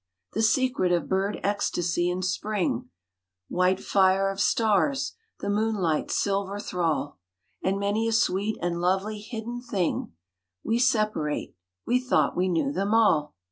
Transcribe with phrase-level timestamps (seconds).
[0.33, 2.89] The secret of bird ecstasy in spring,
[3.49, 7.19] White fire of stars, the moonlight's silver thrall,
[7.61, 10.13] And many a sweet and lovely hidden thing,
[10.63, 11.53] We, separate,
[11.85, 13.35] we thought we knew them all